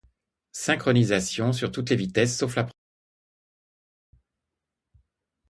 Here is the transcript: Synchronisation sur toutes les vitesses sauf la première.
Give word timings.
Synchronisation 0.53 1.53
sur 1.53 1.71
toutes 1.71 1.91
les 1.91 1.95
vitesses 1.95 2.35
sauf 2.35 2.55
la 2.55 2.63
première. 2.63 2.73